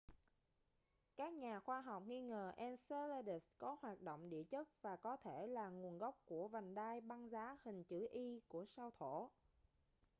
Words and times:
các 1.15 1.33
nhà 1.33 1.59
khoa 1.59 1.81
học 1.81 2.03
nghi 2.07 2.21
ngờ 2.21 2.51
enceladus 2.57 3.47
có 3.57 3.77
hoạt 3.81 4.01
động 4.01 4.29
địa 4.29 4.43
chất 4.43 4.67
và 4.81 4.95
có 4.95 5.17
thể 5.17 5.47
là 5.47 5.69
nguồn 5.69 5.97
gốc 5.97 6.17
của 6.25 6.47
vành 6.47 6.73
đai 6.75 7.01
băng 7.01 7.29
giá 7.29 7.57
hình 7.63 7.83
chữ 7.83 8.07
e 8.11 8.39
của 8.47 8.65
sao 8.65 8.91
thổ 8.99 9.29